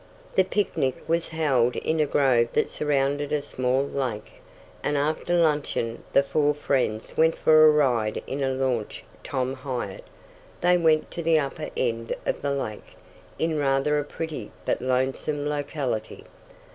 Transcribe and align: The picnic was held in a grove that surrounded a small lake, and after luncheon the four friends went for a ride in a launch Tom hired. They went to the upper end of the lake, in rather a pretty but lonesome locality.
The 0.33 0.43
picnic 0.43 0.95
was 1.07 1.27
held 1.29 1.75
in 1.75 1.99
a 1.99 2.07
grove 2.07 2.47
that 2.53 2.67
surrounded 2.67 3.31
a 3.31 3.39
small 3.39 3.83
lake, 3.83 4.41
and 4.81 4.97
after 4.97 5.35
luncheon 5.35 6.01
the 6.11 6.23
four 6.23 6.55
friends 6.55 7.15
went 7.15 7.35
for 7.35 7.67
a 7.67 7.69
ride 7.69 8.23
in 8.25 8.41
a 8.41 8.49
launch 8.51 9.03
Tom 9.23 9.53
hired. 9.53 10.01
They 10.61 10.75
went 10.75 11.11
to 11.11 11.21
the 11.21 11.37
upper 11.37 11.69
end 11.77 12.15
of 12.25 12.41
the 12.41 12.49
lake, 12.51 12.97
in 13.37 13.59
rather 13.59 13.99
a 13.99 14.03
pretty 14.03 14.49
but 14.65 14.81
lonesome 14.81 15.47
locality. 15.47 16.23